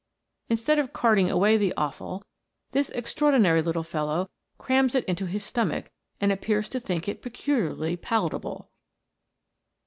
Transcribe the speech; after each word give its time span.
Instead 0.49 0.79
of 0.79 0.93
carting 0.93 1.29
away 1.29 1.57
the 1.57 1.75
offal, 1.77 2.23
this 2.71 2.89
extraordinary 2.89 3.61
little 3.61 3.83
fellow 3.83 4.31
crams 4.57 4.95
it 4.95 5.05
into 5.05 5.27
his 5.27 5.43
stomach, 5.43 5.91
and 6.19 6.31
appears 6.31 6.67
to 6.67 6.79
think 6.79 7.07
it 7.07 7.21
peculiarly 7.21 7.95
palatable. 7.95 8.71